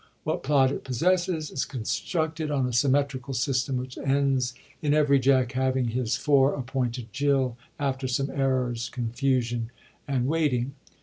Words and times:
What 0.23 0.41
plot 0.41 0.71
it 0.71 0.83
possesses, 0.83 1.51
is 1.51 1.63
constructed 1.63 2.49
on 2.49 2.65
a 2.65 2.73
symmetrical 2.73 3.35
system 3.35 3.77
which 3.77 3.99
ends 3.99 4.55
in 4.81 4.95
every 4.95 5.19
Jack 5.19 5.51
having 5.51 5.89
his 5.89 6.17
fore 6.17 6.55
appointed 6.55 7.13
Jill, 7.13 7.55
after 7.79 8.07
some 8.07 8.31
errors, 8.31 8.89
confusion 8.89 9.69
and 10.07 10.25
wait, 10.25 10.53
ing. 10.53 10.71